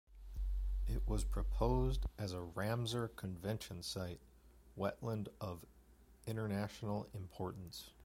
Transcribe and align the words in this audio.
It 0.87 1.07
was 1.07 1.23
proposed 1.23 2.07
as 2.17 2.33
a 2.33 2.39
"Ramsar 2.39 3.15
Convention 3.15 3.83
site- 3.83 4.19
Wetland 4.75 5.27
of 5.39 5.63
International 6.25 7.07
importance". 7.13 7.91